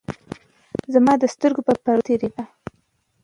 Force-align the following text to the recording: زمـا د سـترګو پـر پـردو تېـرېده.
زمـا 0.93 1.13
د 1.19 1.23
سـترګو 1.33 1.61
پـر 1.67 1.75
پـردو 1.83 2.05
تېـرېده. 2.07 2.43